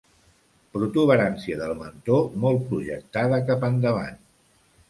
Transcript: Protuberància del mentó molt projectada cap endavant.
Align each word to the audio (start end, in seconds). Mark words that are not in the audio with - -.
Protuberància 0.77 1.59
del 1.59 1.75
mentó 1.83 2.17
molt 2.47 2.65
projectada 2.73 3.41
cap 3.51 3.71
endavant. 3.73 4.21